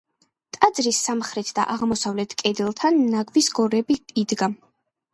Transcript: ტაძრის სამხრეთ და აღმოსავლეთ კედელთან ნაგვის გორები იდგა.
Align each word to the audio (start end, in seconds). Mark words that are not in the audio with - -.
ტაძრის 0.55 1.01
სამხრეთ 1.07 1.51
და 1.59 1.67
აღმოსავლეთ 1.75 2.35
კედელთან 2.41 3.01
ნაგვის 3.15 3.55
გორები 3.63 4.03
იდგა. 4.27 4.55